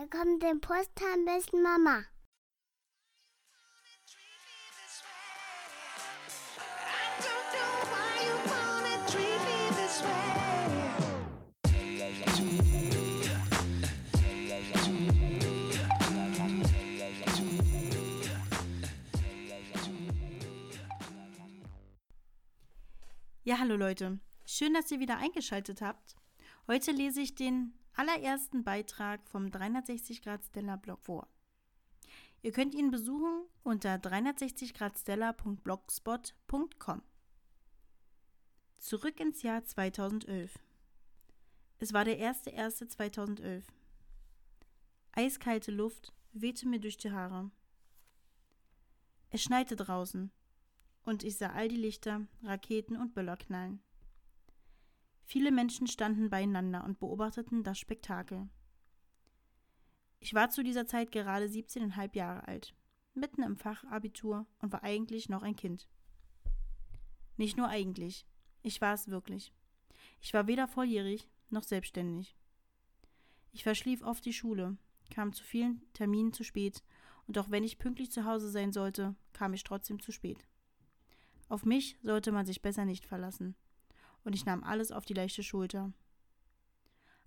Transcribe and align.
Da 0.00 0.06
kommt 0.06 0.42
der 0.42 0.54
Post 0.54 0.92
am 1.12 1.26
besten 1.26 1.60
Mama. 1.60 2.02
Ja, 23.42 23.58
hallo 23.58 23.76
Leute. 23.76 24.18
Schön, 24.46 24.72
dass 24.72 24.90
ihr 24.90 24.98
wieder 24.98 25.18
eingeschaltet 25.18 25.82
habt. 25.82 26.16
Heute 26.66 26.90
lese 26.92 27.20
ich 27.20 27.34
den 27.34 27.74
allerersten 28.00 28.64
Beitrag 28.64 29.20
vom 29.28 29.50
360 29.50 30.22
Grad 30.22 30.42
Stella 30.42 30.76
Blog 30.76 31.02
vor. 31.02 31.28
Ihr 32.40 32.50
könnt 32.50 32.74
ihn 32.74 32.90
besuchen 32.90 33.44
unter 33.62 33.98
360 33.98 34.72
Grad 34.72 34.98
Stella.blogspot.com. 34.98 37.02
Zurück 38.78 39.20
ins 39.20 39.42
Jahr 39.42 39.66
2011. 39.66 40.58
Es 41.78 41.92
war 41.92 42.06
der 42.06 42.18
1.1.2011. 42.18 43.64
Eiskalte 45.12 45.70
Luft 45.70 46.14
wehte 46.32 46.66
mir 46.66 46.80
durch 46.80 46.96
die 46.96 47.12
Haare. 47.12 47.50
Es 49.28 49.42
schneite 49.42 49.76
draußen 49.76 50.30
und 51.04 51.22
ich 51.22 51.36
sah 51.36 51.50
all 51.50 51.68
die 51.68 51.76
Lichter, 51.76 52.26
Raketen 52.44 52.96
und 52.96 53.12
Böller 53.12 53.36
knallen. 53.36 53.82
Viele 55.30 55.52
Menschen 55.52 55.86
standen 55.86 56.28
beieinander 56.28 56.82
und 56.82 56.98
beobachteten 56.98 57.62
das 57.62 57.78
Spektakel. 57.78 58.48
Ich 60.18 60.34
war 60.34 60.50
zu 60.50 60.64
dieser 60.64 60.88
Zeit 60.88 61.12
gerade 61.12 61.44
17,5 61.44 62.16
Jahre 62.16 62.48
alt, 62.48 62.74
mitten 63.14 63.44
im 63.44 63.56
Fachabitur 63.56 64.48
und 64.58 64.72
war 64.72 64.82
eigentlich 64.82 65.28
noch 65.28 65.44
ein 65.44 65.54
Kind. 65.54 65.86
Nicht 67.36 67.56
nur 67.56 67.68
eigentlich, 67.68 68.26
ich 68.62 68.80
war 68.80 68.92
es 68.92 69.06
wirklich. 69.06 69.54
Ich 70.20 70.34
war 70.34 70.48
weder 70.48 70.66
volljährig 70.66 71.28
noch 71.48 71.62
selbstständig. 71.62 72.36
Ich 73.52 73.62
verschlief 73.62 74.02
oft 74.02 74.24
die 74.24 74.32
Schule, 74.32 74.78
kam 75.10 75.32
zu 75.32 75.44
vielen 75.44 75.80
Terminen 75.92 76.32
zu 76.32 76.42
spät, 76.42 76.82
und 77.28 77.38
auch 77.38 77.52
wenn 77.52 77.62
ich 77.62 77.78
pünktlich 77.78 78.10
zu 78.10 78.24
Hause 78.24 78.50
sein 78.50 78.72
sollte, 78.72 79.14
kam 79.32 79.54
ich 79.54 79.62
trotzdem 79.62 80.00
zu 80.00 80.10
spät. 80.10 80.48
Auf 81.48 81.64
mich 81.64 81.96
sollte 82.02 82.32
man 82.32 82.46
sich 82.46 82.62
besser 82.62 82.84
nicht 82.84 83.06
verlassen. 83.06 83.54
Und 84.24 84.34
ich 84.34 84.44
nahm 84.44 84.62
alles 84.62 84.92
auf 84.92 85.04
die 85.04 85.14
leichte 85.14 85.42
Schulter. 85.42 85.92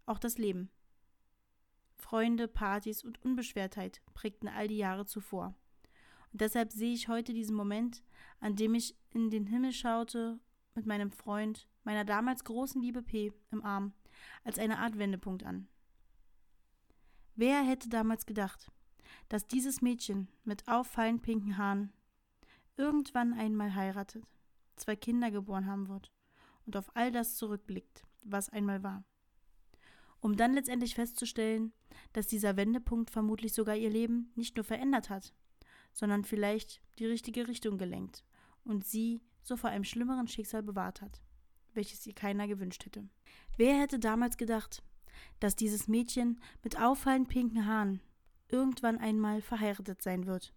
Auch 0.05 0.19
das 0.19 0.37
Leben. 0.37 0.69
Freunde, 1.95 2.47
Partys 2.47 3.03
und 3.03 3.23
Unbeschwertheit 3.23 4.01
prägten 4.13 4.47
all 4.49 4.67
die 4.67 4.77
Jahre 4.77 5.05
zuvor. 5.05 5.55
Und 6.31 6.41
deshalb 6.41 6.71
sehe 6.71 6.93
ich 6.93 7.07
heute 7.07 7.33
diesen 7.33 7.55
Moment, 7.55 8.03
an 8.39 8.55
dem 8.55 8.75
ich 8.75 8.97
in 9.11 9.29
den 9.29 9.47
Himmel 9.47 9.71
schaute, 9.71 10.39
mit 10.75 10.85
meinem 10.85 11.11
Freund, 11.11 11.67
meiner 11.83 12.03
damals 12.03 12.43
großen 12.43 12.81
Liebe 12.81 13.01
P 13.01 13.31
im 13.51 13.63
Arm, 13.63 13.93
als 14.43 14.59
eine 14.59 14.79
Art 14.79 14.97
Wendepunkt 14.97 15.43
an. 15.43 15.67
Wer 17.35 17.63
hätte 17.63 17.89
damals 17.89 18.25
gedacht, 18.25 18.71
dass 19.29 19.47
dieses 19.47 19.81
Mädchen 19.81 20.27
mit 20.43 20.67
auffallend 20.67 21.21
pinken 21.21 21.57
Haaren 21.57 21.93
irgendwann 22.77 23.33
einmal 23.33 23.73
heiratet, 23.75 24.25
zwei 24.75 24.95
Kinder 24.95 25.31
geboren 25.31 25.67
haben 25.67 25.87
wird 25.87 26.11
und 26.65 26.75
auf 26.75 26.95
all 26.95 27.11
das 27.11 27.35
zurückblickt, 27.35 28.05
was 28.23 28.49
einmal 28.49 28.83
war. 28.83 29.03
Um 30.19 30.37
dann 30.37 30.53
letztendlich 30.53 30.95
festzustellen, 30.95 31.73
dass 32.13 32.27
dieser 32.27 32.55
Wendepunkt 32.55 33.11
vermutlich 33.11 33.53
sogar 33.53 33.75
ihr 33.75 33.89
Leben 33.89 34.31
nicht 34.35 34.55
nur 34.55 34.63
verändert 34.63 35.09
hat, 35.09 35.33
sondern 35.91 36.23
vielleicht 36.23 36.81
die 36.99 37.05
richtige 37.05 37.47
Richtung 37.47 37.77
gelenkt 37.77 38.23
und 38.63 38.85
sie 38.85 39.21
so 39.41 39.57
vor 39.57 39.69
einem 39.69 39.83
schlimmeren 39.83 40.27
Schicksal 40.27 40.63
bewahrt 40.63 41.01
hat, 41.01 41.21
welches 41.73 42.07
ihr 42.07 42.15
keiner 42.15 42.47
gewünscht 42.47 42.85
hätte. 42.85 43.09
Wer 43.57 43.79
hätte 43.79 43.99
damals 43.99 44.37
gedacht, 44.37 44.81
dass 45.39 45.55
dieses 45.55 45.87
Mädchen 45.87 46.41
mit 46.63 46.79
auffallend 46.79 47.27
pinken 47.27 47.65
Haaren 47.65 48.01
irgendwann 48.47 48.97
einmal 48.97 49.41
verheiratet 49.41 50.01
sein 50.01 50.25
wird 50.25 50.53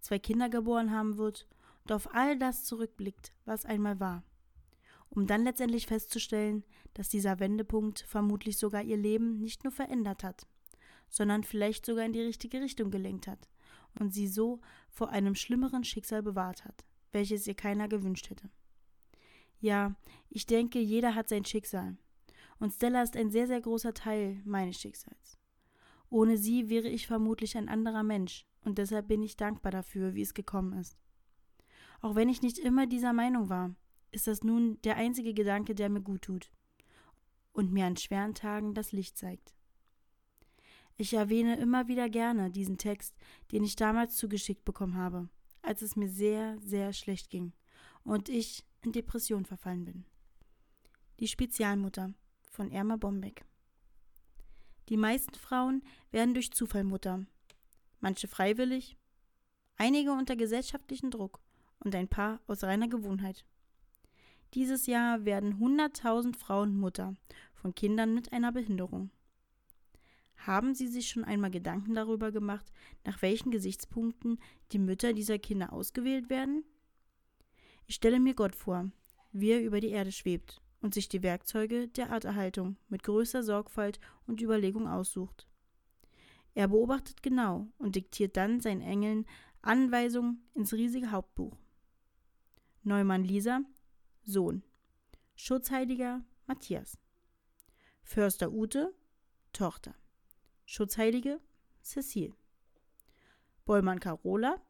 zwei 0.00 0.18
Kinder 0.18 0.48
geboren 0.48 0.90
haben 0.90 1.18
wird 1.18 1.46
und 1.84 1.92
auf 1.92 2.14
all 2.14 2.38
das 2.38 2.64
zurückblickt, 2.64 3.32
was 3.44 3.64
einmal 3.64 4.00
war, 4.00 4.22
um 5.10 5.26
dann 5.26 5.44
letztendlich 5.44 5.86
festzustellen, 5.86 6.64
dass 6.94 7.08
dieser 7.08 7.40
Wendepunkt 7.40 8.00
vermutlich 8.00 8.58
sogar 8.58 8.82
ihr 8.82 8.96
Leben 8.96 9.40
nicht 9.40 9.64
nur 9.64 9.72
verändert 9.72 10.24
hat, 10.24 10.46
sondern 11.08 11.44
vielleicht 11.44 11.86
sogar 11.86 12.04
in 12.04 12.12
die 12.12 12.20
richtige 12.20 12.60
Richtung 12.60 12.90
gelenkt 12.90 13.26
hat 13.26 13.48
und 13.98 14.12
sie 14.12 14.28
so 14.28 14.60
vor 14.88 15.10
einem 15.10 15.34
schlimmeren 15.34 15.84
Schicksal 15.84 16.22
bewahrt 16.22 16.64
hat, 16.64 16.84
welches 17.12 17.46
ihr 17.46 17.54
keiner 17.54 17.88
gewünscht 17.88 18.30
hätte. 18.30 18.50
Ja, 19.60 19.96
ich 20.28 20.46
denke, 20.46 20.78
jeder 20.78 21.14
hat 21.14 21.28
sein 21.28 21.44
Schicksal. 21.44 21.96
Und 22.60 22.72
Stella 22.72 23.02
ist 23.02 23.16
ein 23.16 23.30
sehr, 23.30 23.46
sehr 23.46 23.60
großer 23.60 23.94
Teil 23.94 24.40
meines 24.44 24.80
Schicksals. 24.80 25.38
Ohne 26.10 26.36
sie 26.36 26.68
wäre 26.68 26.88
ich 26.88 27.06
vermutlich 27.06 27.56
ein 27.56 27.68
anderer 27.68 28.02
Mensch, 28.02 28.46
und 28.64 28.78
deshalb 28.78 29.08
bin 29.08 29.22
ich 29.22 29.36
dankbar 29.36 29.72
dafür, 29.72 30.14
wie 30.14 30.22
es 30.22 30.34
gekommen 30.34 30.78
ist. 30.78 30.98
Auch 32.00 32.14
wenn 32.14 32.28
ich 32.28 32.42
nicht 32.42 32.58
immer 32.58 32.86
dieser 32.86 33.12
Meinung 33.12 33.48
war, 33.48 33.74
ist 34.10 34.26
das 34.26 34.42
nun 34.42 34.80
der 34.82 34.96
einzige 34.96 35.34
Gedanke, 35.34 35.74
der 35.74 35.88
mir 35.88 36.00
gut 36.00 36.22
tut 36.22 36.50
und 37.52 37.72
mir 37.72 37.86
an 37.86 37.96
schweren 37.96 38.34
Tagen 38.34 38.74
das 38.74 38.92
Licht 38.92 39.16
zeigt. 39.16 39.54
Ich 40.96 41.14
erwähne 41.14 41.56
immer 41.56 41.86
wieder 41.86 42.08
gerne 42.08 42.50
diesen 42.50 42.78
Text, 42.78 43.14
den 43.52 43.62
ich 43.62 43.76
damals 43.76 44.16
zugeschickt 44.16 44.64
bekommen 44.64 44.96
habe, 44.96 45.28
als 45.62 45.82
es 45.82 45.96
mir 45.96 46.08
sehr, 46.08 46.58
sehr 46.60 46.92
schlecht 46.92 47.30
ging 47.30 47.52
und 48.04 48.28
ich 48.28 48.64
in 48.82 48.92
Depression 48.92 49.44
verfallen 49.44 49.84
bin. 49.84 50.04
Die 51.20 51.28
Spezialmutter 51.28 52.14
von 52.50 52.70
Erma 52.70 52.96
Bombeck. 52.96 53.44
Die 54.88 54.96
meisten 54.96 55.34
Frauen 55.34 55.82
werden 56.10 56.34
durch 56.34 56.52
Zufall 56.52 56.84
Mutter, 56.84 57.26
manche 58.00 58.26
freiwillig, 58.26 58.96
einige 59.76 60.12
unter 60.12 60.34
gesellschaftlichem 60.34 61.10
Druck 61.10 61.40
und 61.80 61.94
ein 61.94 62.08
paar 62.08 62.40
aus 62.46 62.64
reiner 62.64 62.88
Gewohnheit. 62.88 63.44
Dieses 64.54 64.86
Jahr 64.86 65.24
werden 65.24 65.58
100.000 65.60 66.36
Frauen 66.36 66.78
Mutter 66.78 67.14
von 67.54 67.74
Kindern 67.74 68.14
mit 68.14 68.32
einer 68.32 68.50
Behinderung. 68.50 69.10
Haben 70.36 70.74
Sie 70.74 70.86
sich 70.86 71.08
schon 71.08 71.24
einmal 71.24 71.50
Gedanken 71.50 71.94
darüber 71.94 72.32
gemacht, 72.32 72.72
nach 73.04 73.20
welchen 73.20 73.50
Gesichtspunkten 73.50 74.38
die 74.72 74.78
Mütter 74.78 75.12
dieser 75.12 75.38
Kinder 75.38 75.72
ausgewählt 75.72 76.30
werden? 76.30 76.64
Ich 77.86 77.96
stelle 77.96 78.20
mir 78.20 78.34
Gott 78.34 78.54
vor, 78.54 78.90
wie 79.32 79.50
er 79.50 79.62
über 79.62 79.80
die 79.80 79.90
Erde 79.90 80.12
schwebt 80.12 80.62
und 80.80 80.94
sich 80.94 81.08
die 81.08 81.22
Werkzeuge 81.22 81.88
der 81.88 82.10
Arterhaltung 82.10 82.76
mit 82.88 83.02
größter 83.02 83.42
Sorgfalt 83.42 84.00
und 84.26 84.40
Überlegung 84.40 84.88
aussucht. 84.88 85.46
Er 86.54 86.68
beobachtet 86.68 87.22
genau 87.22 87.66
und 87.78 87.96
diktiert 87.96 88.36
dann 88.36 88.60
seinen 88.60 88.80
Engeln 88.80 89.26
Anweisungen 89.60 90.42
ins 90.54 90.72
riesige 90.72 91.10
Hauptbuch. 91.10 91.56
Neumann 92.84 93.24
Lisa, 93.24 93.60
Sohn. 94.28 94.62
Schutzheiliger 95.36 96.22
Matthias. 96.46 96.98
Förster 98.02 98.52
Ute, 98.52 98.94
Tochter. 99.54 99.94
Schutzheilige 100.66 101.40
Cecile. 101.82 102.34
Bollmann 103.64 104.00
Carola, 104.00 104.60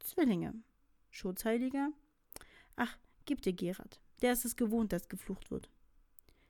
Zwillinge. 0.00 0.54
Schutzheiliger. 1.10 1.90
Ach, 2.76 2.96
gib 3.26 3.42
dir 3.42 3.52
Gerard. 3.52 4.00
Der 4.22 4.32
ist 4.32 4.46
es 4.46 4.56
gewohnt, 4.56 4.94
dass 4.94 5.10
geflucht 5.10 5.50
wird. 5.50 5.68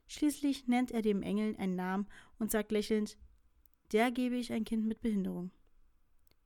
Schließlich 0.07 0.69
nennt 0.69 0.93
er 0.93 1.03
dem 1.03 1.23
Engel 1.23 1.57
einen 1.57 1.75
Namen 1.75 2.07
und 2.39 2.53
sagt 2.53 2.71
lächelnd: 2.71 3.19
der 3.91 4.13
gebe 4.13 4.37
ich 4.37 4.53
ein 4.53 4.65
Kind 4.65 4.87
mit 4.87 5.01
Behinderung. 5.01 5.51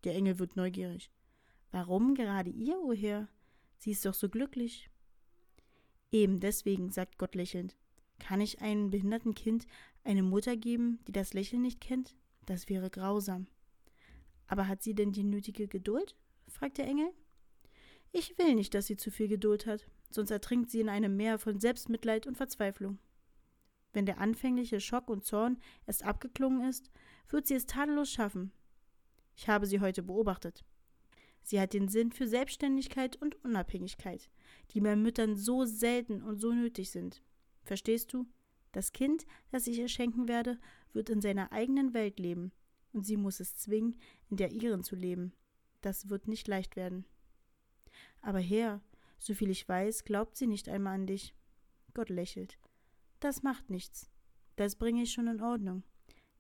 Der 0.05 0.15
Engel 0.15 0.39
wird 0.39 0.57
neugierig. 0.57 1.11
Warum 1.71 2.15
gerade 2.15 2.49
ihr, 2.49 2.79
o 2.79 2.95
Herr? 2.95 3.29
Sie 3.77 3.91
ist 3.91 4.07
doch 4.07 4.15
so 4.15 4.31
glücklich. 4.31 4.89
Eben 6.11 6.41
deswegen, 6.41 6.91
sagt 6.91 7.19
Gott 7.19 7.35
lächelnd. 7.35 7.77
Kann 8.19 8.41
ich 8.41 8.61
einem 8.61 8.91
behinderten 8.91 9.35
Kind 9.35 9.67
eine 10.05 10.23
Mutter 10.23 10.57
geben, 10.57 10.99
die 11.07 11.13
das 11.13 11.35
Lächeln 11.35 11.63
nicht 11.63 11.81
kennt? 11.81 12.17
Das 12.47 12.69
wäre 12.69 12.91
grausam. 12.91 13.47
Aber 14.47 14.67
hat 14.67 14.83
sie 14.83 14.95
denn 14.95 15.13
die 15.13 15.25
nötige 15.25 15.69
Geduld? 15.69 16.17
fragt 16.49 16.79
der 16.79 16.87
Engel. 16.87 17.11
Ich 18.11 18.39
will 18.39 18.55
nicht, 18.55 18.73
dass 18.75 18.87
sie 18.87 18.97
zu 18.97 19.11
viel 19.11 19.29
Geduld 19.29 19.67
hat, 19.67 19.87
sonst 20.11 20.31
ertrinkt 20.31 20.71
sie 20.71 20.81
in 20.81 20.89
einem 20.89 21.17
Meer 21.17 21.39
von 21.39 21.61
Selbstmitleid 21.61 22.27
und 22.27 22.37
Verzweiflung. 22.37 22.99
Wenn 23.93 24.07
der 24.07 24.19
anfängliche 24.19 24.81
Schock 24.81 25.11
und 25.11 25.25
Zorn 25.25 25.59
erst 25.87 26.05
abgeklungen 26.05 26.67
ist, 26.69 26.91
wird 27.29 27.47
sie 27.47 27.55
es 27.55 27.67
tadellos 27.67 28.11
schaffen. 28.11 28.53
Ich 29.37 29.49
habe 29.49 29.67
sie 29.67 29.81
heute 29.81 30.03
beobachtet. 30.03 30.65
Sie 31.43 31.61
hat 31.61 31.73
den 31.73 31.89
Sinn 31.89 32.13
für 32.13 32.27
Selbstständigkeit 32.27 33.17
und 33.17 33.43
Unabhängigkeit, 33.45 34.31
die 34.71 34.81
bei 34.81 34.97
Müttern 34.97 35.37
so 35.37 35.65
selten 35.65 36.23
und 36.23 36.39
so 36.39 36.53
nötig 36.53 36.91
sind. 36.91 37.23
Verstehst 37.65 38.13
du? 38.13 38.27
Das 38.73 38.93
Kind, 38.93 39.27
das 39.51 39.67
ich 39.67 39.79
ihr 39.79 39.89
schenken 39.89 40.29
werde, 40.29 40.59
wird 40.93 41.09
in 41.11 41.21
seiner 41.21 41.53
eigenen 41.53 41.95
Welt 41.95 42.19
leben, 42.19 42.53
und 42.93 43.05
sie 43.05 43.17
muss 43.17 43.41
es 43.41 43.57
zwingen, 43.57 43.97
in 44.29 44.37
der 44.37 44.53
ihren 44.53 44.83
zu 44.83 44.95
leben. 44.95 45.33
Das 45.81 46.09
wird 46.09 46.29
nicht 46.29 46.49
leicht 46.49 46.77
werden. 46.77 47.07
Aber 48.21 48.41
Herr, 48.41 48.83
soviel 49.19 49.51
ich 49.51 49.69
weiß, 49.69 50.05
glaubt 50.05 50.37
sie 50.37 50.47
nicht 50.47 50.69
einmal 50.69 50.95
an 50.95 51.07
dich. 51.07 51.35
Gott 51.95 52.11
lächelt. 52.11 52.59
Das 53.21 53.43
macht 53.43 53.71
nichts. 53.71 54.11
Das 54.57 54.77
bringe 54.77 55.03
ich 55.03 55.13
schon 55.13 55.29
in 55.29 55.41
Ordnung. 55.41 55.83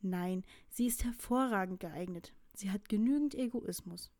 Nein, 0.00 0.44
sie 0.70 0.86
ist 0.86 1.04
hervorragend 1.04 1.80
geeignet. 1.80 2.34
Sie 2.52 2.70
hat 2.70 2.88
genügend 2.88 3.34
Egoismus. 3.34 4.12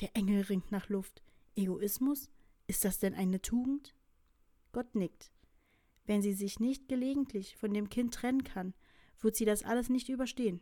Der 0.00 0.14
Engel 0.14 0.42
ringt 0.42 0.70
nach 0.70 0.88
Luft. 0.88 1.22
Egoismus? 1.56 2.30
Ist 2.68 2.84
das 2.84 2.98
denn 2.98 3.14
eine 3.14 3.42
Tugend? 3.42 3.94
Gott 4.72 4.94
nickt. 4.94 5.32
Wenn 6.06 6.22
sie 6.22 6.34
sich 6.34 6.60
nicht 6.60 6.88
gelegentlich 6.88 7.56
von 7.56 7.74
dem 7.74 7.88
Kind 7.88 8.14
trennen 8.14 8.44
kann, 8.44 8.74
wird 9.20 9.34
sie 9.34 9.44
das 9.44 9.64
alles 9.64 9.88
nicht 9.88 10.08
überstehen. 10.08 10.60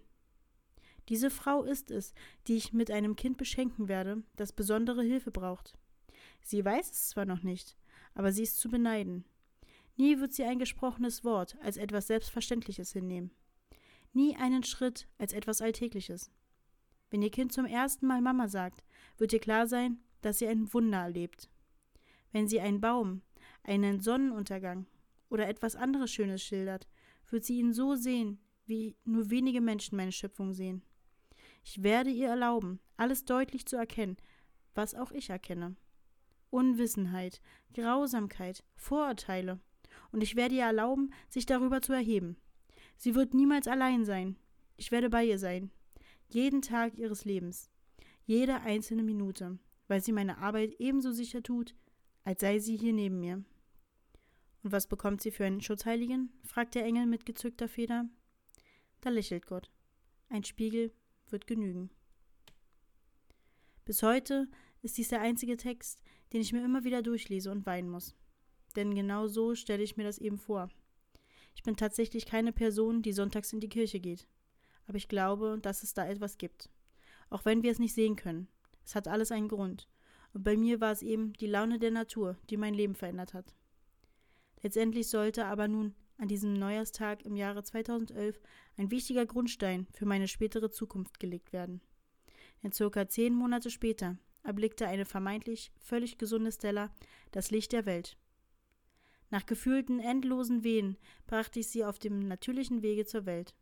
Diese 1.09 1.31
Frau 1.31 1.63
ist 1.63 1.91
es, 1.91 2.15
die 2.47 2.57
ich 2.57 2.73
mit 2.73 2.91
einem 2.91 3.15
Kind 3.15 3.37
beschenken 3.37 3.89
werde, 3.89 4.23
das 4.37 4.53
besondere 4.53 5.03
Hilfe 5.03 5.31
braucht. 5.31 5.77
Sie 6.43 6.65
weiß 6.65 6.91
es 6.91 7.11
zwar 7.11 7.27
noch 7.27 7.43
nicht, 7.43 7.77
aber 8.15 8.33
sie 8.33 8.43
ist 8.43 8.59
zu 8.59 8.69
beneiden. 8.71 9.25
Nie 9.97 10.19
wird 10.19 10.33
sie 10.33 10.45
ein 10.45 10.59
gesprochenes 10.59 11.25
Wort 11.25 11.57
als 11.61 11.77
etwas 11.77 12.07
Selbstverständliches 12.07 12.93
hinnehmen. 12.93 13.31
Nie 14.13 14.37
einen 14.37 14.65
Schritt 14.65 15.09
als 15.19 15.33
etwas 15.33 15.61
Alltägliches. 15.61 16.31
Wenn 17.17 17.23
ihr 17.23 17.31
Kind 17.31 17.51
zum 17.51 17.65
ersten 17.65 18.07
Mal 18.07 18.21
Mama 18.21 18.47
sagt, 18.47 18.85
wird 19.17 19.33
ihr 19.33 19.39
klar 19.39 19.67
sein, 19.67 20.01
dass 20.21 20.39
sie 20.39 20.47
ein 20.49 20.71
Wunder 20.75 20.99
erlebt. 20.99 21.49
Wenn 22.31 22.47
sie 22.47 22.61
einen 22.61 22.83
Baum, 22.83 23.23
einen 23.63 24.01
Sonnenuntergang 24.01 24.85
oder 25.31 25.49
etwas 25.49 25.77
anderes 25.77 26.13
Schönes 26.13 26.43
schildert, 26.43 26.87
wird 27.31 27.43
sie 27.43 27.59
ihn 27.59 27.73
so 27.73 27.95
sehen, 27.95 28.39
wie 28.67 28.99
nur 29.07 29.31
wenige 29.31 29.63
Menschen 29.63 29.97
meine 29.97 30.13
Schöpfung 30.13 30.53
sehen. 30.53 30.83
Ich 31.65 31.83
werde 31.83 32.11
ihr 32.11 32.29
erlauben, 32.29 32.81
alles 32.99 33.25
deutlich 33.25 33.65
zu 33.65 33.77
erkennen, 33.77 34.19
was 34.75 34.95
auch 34.95 35.11
ich 35.11 35.31
erkenne. 35.31 35.75
Unwissenheit, 36.51 37.41
Grausamkeit, 37.73 38.63
Vorurteile. 38.75 39.59
Und 40.13 40.23
ich 40.23 40.37
werde 40.37 40.57
ihr 40.57 40.65
erlauben, 40.65 41.15
sich 41.31 41.47
darüber 41.47 41.81
zu 41.81 41.95
erheben. 41.95 42.37
Sie 42.99 43.15
wird 43.15 43.33
niemals 43.33 43.69
allein 43.69 44.05
sein. 44.05 44.37
Ich 44.77 44.93
werde 44.93 45.09
bei 45.09 45.25
ihr 45.25 45.39
sein. 45.39 45.71
Jeden 46.29 46.63
Tag 46.63 46.99
ihres 46.99 47.25
Lebens. 47.25 47.71
Jede 48.25 48.61
einzelne 48.61 49.03
Minute, 49.03 49.59
weil 49.87 50.03
sie 50.03 50.13
meine 50.13 50.39
Arbeit 50.39 50.75
ebenso 50.79 51.13
sicher 51.13 51.43
tut, 51.43 51.75
als 52.25 52.41
sei 52.41 52.59
sie 52.59 52.77
hier 52.77 52.93
neben 52.93 53.21
mir. 53.21 53.45
Und 54.63 54.73
was 54.73 54.89
bekommt 54.89 55.23
sie 55.23 55.31
für 55.31 55.45
einen 55.45 55.61
Schutzheiligen? 55.61 56.33
fragt 56.43 56.75
der 56.75 56.85
Engel 56.85 57.07
mit 57.07 57.25
gezückter 57.25 57.69
Feder. 57.69 58.09
Da 59.01 59.11
lächelt 59.11 59.47
Gott. 59.47 59.71
Ein 60.29 60.43
Spiegel 60.43 60.93
wird 61.29 61.47
genügen. 61.47 61.91
Bis 63.85 64.03
heute 64.03 64.49
ist 64.83 64.99
dies 64.99 65.09
der 65.09 65.21
einzige 65.21 65.57
Text, 65.57 66.03
den 66.33 66.41
ich 66.41 66.53
mir 66.53 66.65
immer 66.65 66.83
wieder 66.83 67.03
durchlese 67.03 67.53
und 67.53 67.65
weinen 67.67 67.89
muss. 67.89 68.17
Denn 68.75 68.95
genau 68.95 69.29
so 69.29 69.55
stelle 69.55 69.85
ich 69.85 69.97
mir 69.97 70.03
das 70.03 70.19
eben 70.19 70.39
vor. 70.39 70.69
Ich 71.55 71.63
bin 71.63 71.77
tatsächlich 71.77 72.27
keine 72.27 72.53
Person, 72.53 73.03
die 73.03 73.13
sonntags 73.13 73.53
in 73.53 73.61
die 73.61 73.69
Kirche 73.69 74.01
geht. 74.01 74.27
Aber 74.87 74.97
ich 74.97 75.09
glaube, 75.09 75.59
dass 75.61 75.83
es 75.83 75.95
da 75.95 76.07
etwas 76.07 76.39
gibt. 76.39 76.71
Auch 77.31 77.45
wenn 77.45 77.63
wir 77.63 77.73
es 77.73 77.79
nicht 77.79 77.95
sehen 77.95 78.17
können. 78.17 78.49
Es 78.85 78.95
hat 78.95 79.09
alles 79.09 79.33
einen 79.33 79.49
Grund. 79.49 79.89
Und 80.33 80.45
bei 80.45 80.57
mir 80.57 80.81
war 80.81 80.93
es 80.93 81.03
eben 81.03 81.33
die 81.35 81.47
Laune 81.47 81.79
der 81.79 81.91
Natur, 81.91 82.37
die 82.51 82.57
mein 82.57 82.75
Leben 82.75 82.95
verändert 82.95 83.35
hat. 83.35 83.55
Letztendlich 84.63 85.09
sollte 85.09 85.47
aber 85.47 85.69
nun 85.69 85.95
an 86.19 86.29
diesem 86.29 86.55
Neujahrstag 86.55 87.25
im 87.25 87.37
Jahre 87.37 87.63
2011 87.63 88.41
ein 88.77 88.91
wichtiger 88.91 89.27
Grundstein 89.27 89.87
für 89.93 90.07
meine 90.07 90.29
spätere 90.29 90.71
Zukunft 90.71 91.21
gelegt 91.21 91.53
werden. 91.53 91.81
Denn 92.63 92.73
circa 92.73 93.09
zehn 93.09 93.35
Monate 93.35 93.71
später 93.71 94.17
erblickte 94.43 94.87
eine 94.87 95.05
vermeintlich 95.05 95.73
völlig 95.79 96.19
gesunde 96.19 96.53
Stella 96.53 96.91
das 97.33 97.51
Licht 97.51 97.73
der 97.73 97.87
Welt. 97.87 98.17
Nach 99.31 99.45
gefühlten 99.45 99.99
endlosen 99.99 100.63
Wehen 100.63 100.97
brachte 101.27 101.61
ich 101.61 101.69
sie 101.69 101.85
auf 101.85 101.99
dem 101.99 102.21
natürlichen 102.29 102.83
Wege 102.83 103.05
zur 103.05 103.27
Welt. 103.27 103.55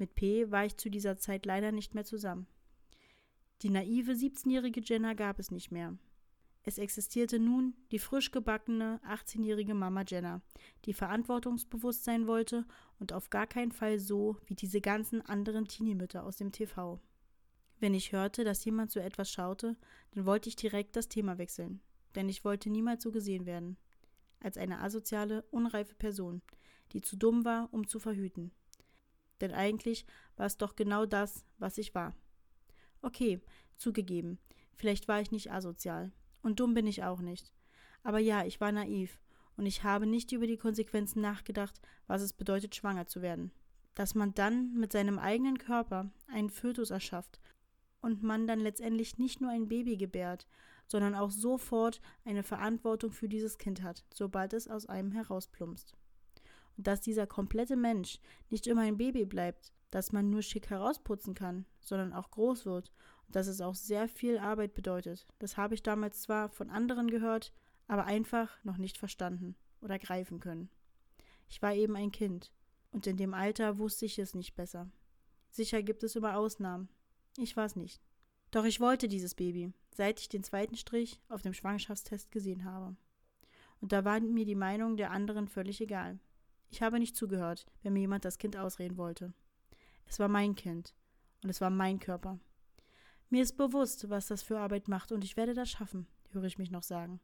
Mit 0.00 0.14
P 0.14 0.50
war 0.50 0.64
ich 0.64 0.78
zu 0.78 0.88
dieser 0.88 1.18
Zeit 1.18 1.44
leider 1.44 1.72
nicht 1.72 1.94
mehr 1.94 2.06
zusammen. 2.06 2.46
Die 3.60 3.68
naive 3.68 4.12
17-jährige 4.12 4.80
Jenna 4.82 5.12
gab 5.12 5.38
es 5.38 5.50
nicht 5.50 5.70
mehr. 5.70 5.98
Es 6.62 6.78
existierte 6.78 7.38
nun 7.38 7.74
die 7.92 7.98
frisch 7.98 8.30
gebackene 8.30 8.98
18-jährige 9.06 9.74
Mama 9.74 10.02
Jenna, 10.08 10.40
die 10.86 10.94
verantwortungsbewusst 10.94 12.02
sein 12.02 12.26
wollte 12.26 12.64
und 12.98 13.12
auf 13.12 13.28
gar 13.28 13.46
keinen 13.46 13.72
Fall 13.72 13.98
so 13.98 14.38
wie 14.46 14.54
diese 14.54 14.80
ganzen 14.80 15.20
anderen 15.20 15.66
Teenie-Mütter 15.66 16.24
aus 16.24 16.38
dem 16.38 16.50
TV. 16.50 16.98
Wenn 17.78 17.92
ich 17.92 18.12
hörte, 18.12 18.42
dass 18.42 18.64
jemand 18.64 18.90
so 18.90 19.00
etwas 19.00 19.30
schaute, 19.30 19.76
dann 20.12 20.24
wollte 20.24 20.48
ich 20.48 20.56
direkt 20.56 20.96
das 20.96 21.10
Thema 21.10 21.36
wechseln, 21.36 21.82
denn 22.14 22.30
ich 22.30 22.42
wollte 22.42 22.70
niemals 22.70 23.02
so 23.02 23.12
gesehen 23.12 23.44
werden. 23.44 23.76
Als 24.40 24.56
eine 24.56 24.80
asoziale, 24.80 25.42
unreife 25.50 25.94
Person, 25.94 26.40
die 26.92 27.02
zu 27.02 27.18
dumm 27.18 27.44
war, 27.44 27.68
um 27.70 27.86
zu 27.86 27.98
verhüten. 27.98 28.50
Denn 29.40 29.52
eigentlich 29.52 30.06
war 30.36 30.46
es 30.46 30.56
doch 30.56 30.76
genau 30.76 31.06
das, 31.06 31.44
was 31.58 31.78
ich 31.78 31.94
war. 31.94 32.14
Okay, 33.02 33.40
zugegeben, 33.76 34.38
vielleicht 34.74 35.08
war 35.08 35.20
ich 35.20 35.30
nicht 35.30 35.50
asozial, 35.50 36.12
und 36.42 36.60
dumm 36.60 36.74
bin 36.74 36.86
ich 36.86 37.02
auch 37.02 37.20
nicht. 37.20 37.52
Aber 38.02 38.18
ja, 38.18 38.44
ich 38.44 38.60
war 38.60 38.72
naiv 38.72 39.20
und 39.56 39.66
ich 39.66 39.84
habe 39.84 40.06
nicht 40.06 40.32
über 40.32 40.46
die 40.46 40.56
Konsequenzen 40.56 41.20
nachgedacht, 41.20 41.80
was 42.06 42.22
es 42.22 42.32
bedeutet, 42.32 42.74
schwanger 42.74 43.06
zu 43.06 43.22
werden. 43.22 43.52
Dass 43.94 44.14
man 44.14 44.34
dann 44.34 44.74
mit 44.74 44.92
seinem 44.92 45.18
eigenen 45.18 45.58
Körper 45.58 46.10
einen 46.28 46.50
Fötus 46.50 46.90
erschafft 46.90 47.40
und 48.00 48.22
man 48.22 48.46
dann 48.46 48.60
letztendlich 48.60 49.18
nicht 49.18 49.40
nur 49.40 49.50
ein 49.50 49.68
Baby 49.68 49.96
gebärt, 49.96 50.46
sondern 50.86 51.14
auch 51.14 51.30
sofort 51.30 52.00
eine 52.24 52.42
Verantwortung 52.42 53.12
für 53.12 53.28
dieses 53.28 53.58
Kind 53.58 53.82
hat, 53.82 54.04
sobald 54.12 54.52
es 54.52 54.68
aus 54.68 54.86
einem 54.86 55.12
herausplumpst. 55.12 55.94
Und 56.80 56.86
dass 56.86 57.02
dieser 57.02 57.26
komplette 57.26 57.76
Mensch 57.76 58.18
nicht 58.48 58.66
immer 58.66 58.80
ein 58.80 58.96
Baby 58.96 59.26
bleibt, 59.26 59.72
das 59.90 60.12
man 60.12 60.30
nur 60.30 60.40
schick 60.40 60.70
herausputzen 60.70 61.34
kann, 61.34 61.66
sondern 61.80 62.12
auch 62.12 62.30
groß 62.30 62.64
wird 62.64 62.90
dass 63.32 63.46
es 63.46 63.60
auch 63.60 63.74
sehr 63.74 64.08
viel 64.08 64.38
Arbeit 64.38 64.74
bedeutet. 64.74 65.26
Das 65.38 65.56
habe 65.56 65.74
ich 65.74 65.82
damals 65.82 66.22
zwar 66.22 66.48
von 66.48 66.70
anderen 66.70 67.10
gehört, 67.10 67.52
aber 67.86 68.04
einfach 68.04 68.62
noch 68.64 68.76
nicht 68.76 68.98
verstanden 68.98 69.56
oder 69.80 69.98
greifen 69.98 70.40
können. 70.40 70.68
Ich 71.48 71.60
war 71.62 71.74
eben 71.74 71.96
ein 71.96 72.12
Kind, 72.12 72.52
und 72.92 73.06
in 73.06 73.16
dem 73.16 73.34
Alter 73.34 73.78
wusste 73.78 74.06
ich 74.06 74.18
es 74.18 74.34
nicht 74.34 74.54
besser. 74.54 74.90
Sicher 75.50 75.82
gibt 75.82 76.02
es 76.02 76.16
immer 76.16 76.36
Ausnahmen. 76.36 76.88
Ich 77.38 77.56
war 77.56 77.64
es 77.64 77.76
nicht. 77.76 78.00
Doch 78.50 78.64
ich 78.64 78.80
wollte 78.80 79.08
dieses 79.08 79.34
Baby, 79.34 79.72
seit 79.94 80.20
ich 80.20 80.28
den 80.28 80.42
zweiten 80.42 80.76
Strich 80.76 81.20
auf 81.28 81.42
dem 81.42 81.54
Schwangerschaftstest 81.54 82.32
gesehen 82.32 82.64
habe. 82.64 82.96
Und 83.80 83.92
da 83.92 84.04
war 84.04 84.20
mir 84.20 84.44
die 84.44 84.56
Meinung 84.56 84.96
der 84.96 85.12
anderen 85.12 85.48
völlig 85.48 85.80
egal. 85.80 86.18
Ich 86.70 86.82
habe 86.82 86.98
nicht 86.98 87.16
zugehört, 87.16 87.66
wenn 87.82 87.92
mir 87.92 88.00
jemand 88.00 88.24
das 88.24 88.38
Kind 88.38 88.56
ausreden 88.56 88.96
wollte. 88.96 89.32
Es 90.06 90.18
war 90.18 90.28
mein 90.28 90.54
Kind 90.54 90.94
und 91.42 91.50
es 91.50 91.60
war 91.60 91.70
mein 91.70 91.98
Körper. 91.98 92.38
Mir 93.28 93.42
ist 93.42 93.56
bewusst, 93.56 94.08
was 94.08 94.28
das 94.28 94.42
für 94.42 94.58
Arbeit 94.58 94.88
macht, 94.88 95.12
und 95.12 95.22
ich 95.22 95.36
werde 95.36 95.54
das 95.54 95.70
schaffen, 95.70 96.06
höre 96.32 96.44
ich 96.44 96.58
mich 96.58 96.70
noch 96.70 96.82
sagen. 96.82 97.20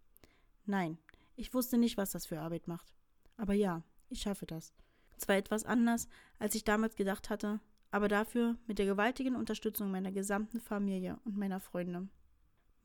Nein, 0.65 0.99
ich 1.37 1.55
wusste 1.55 1.79
nicht, 1.79 1.97
was 1.97 2.13
das 2.13 2.27
für 2.27 2.41
Arbeit 2.41 2.69
macht. 2.69 2.93
Aber 3.37 3.55
ja, 3.55 3.83
ich 4.09 4.21
schaffe 4.21 4.47
das. 4.47 4.73
Zwar 5.17 5.37
etwas 5.37 5.65
anders, 5.65 6.09
als 6.39 6.55
ich 6.55 6.65
damals 6.65 6.97
gedacht 6.97 7.31
hatte, 7.31 7.61
aber 7.91 8.09
dafür 8.09 8.57
mit 8.67 8.79
der 8.79 8.87
gewaltigen 8.87 9.37
Unterstützung 9.37 9.91
meiner 9.91 10.13
gesamten 10.13 10.61
Familie 10.61 11.19
und 11.25 11.37
meiner 11.37 11.61
Freunde 11.61 12.09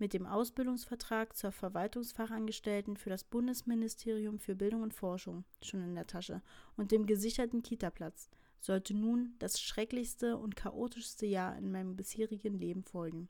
mit 0.01 0.13
dem 0.13 0.25
Ausbildungsvertrag 0.25 1.37
zur 1.37 1.51
Verwaltungsfachangestellten 1.51 2.97
für 2.97 3.11
das 3.11 3.23
Bundesministerium 3.23 4.39
für 4.39 4.55
Bildung 4.55 4.81
und 4.81 4.95
Forschung 4.95 5.45
schon 5.61 5.83
in 5.83 5.93
der 5.93 6.07
Tasche 6.07 6.41
und 6.75 6.91
dem 6.91 7.05
gesicherten 7.05 7.61
Kitaplatz 7.61 8.31
sollte 8.59 8.95
nun 8.95 9.35
das 9.37 9.61
schrecklichste 9.61 10.37
und 10.37 10.55
chaotischste 10.55 11.27
Jahr 11.27 11.55
in 11.55 11.71
meinem 11.71 11.95
bisherigen 11.95 12.55
Leben 12.55 12.83
folgen. 12.83 13.29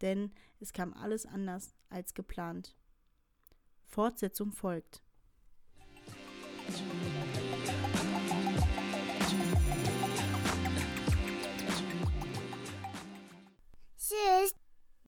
Denn 0.00 0.32
es 0.60 0.72
kam 0.72 0.94
alles 0.94 1.26
anders 1.26 1.74
als 1.90 2.14
geplant. 2.14 2.74
Fortsetzung 3.84 4.52
folgt. 4.52 5.02